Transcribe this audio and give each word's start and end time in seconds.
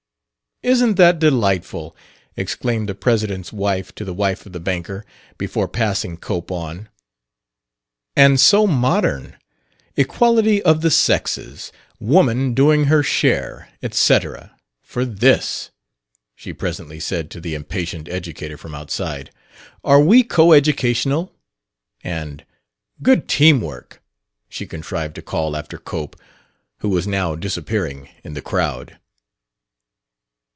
"Isn't 0.63 0.93
that 0.97 1.17
delightful!" 1.17 1.95
exclaimed 2.35 2.87
the 2.87 2.93
president's 2.93 3.51
wife 3.51 3.95
to 3.95 4.05
the 4.05 4.13
wife 4.13 4.45
of 4.45 4.53
the 4.53 4.59
banker, 4.59 5.03
before 5.39 5.67
passing 5.67 6.17
Cope 6.17 6.51
on. 6.51 6.87
"And 8.15 8.39
so 8.39 8.67
modern! 8.67 9.37
Equality 9.95 10.61
of 10.61 10.81
the 10.81 10.91
sexes.... 10.91 11.71
Woman 11.99 12.53
doing 12.53 12.83
her 12.85 13.01
share, 13.01 13.69
et 13.81 13.95
cetera! 13.95 14.55
For 14.83 15.03
this," 15.03 15.71
she 16.35 16.53
presently 16.53 16.99
said 16.99 17.31
to 17.31 17.41
the 17.41 17.55
impatient 17.55 18.07
educator 18.07 18.55
from 18.55 18.75
outside, 18.75 19.31
"are 19.83 19.99
we 19.99 20.21
co 20.21 20.53
educational!" 20.53 21.33
And, 22.03 22.45
"Good 23.01 23.27
teamwork!" 23.27 23.99
she 24.47 24.67
contrived 24.67 25.15
to 25.15 25.23
call 25.23 25.55
after 25.57 25.79
Cope, 25.79 26.17
who 26.81 26.89
was 26.89 27.07
now 27.07 27.33
disappearing 27.35 28.09
in 28.23 28.35
the 28.35 28.43
crowd. 28.43 28.99